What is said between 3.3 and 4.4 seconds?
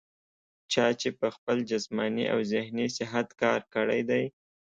کار کړے دے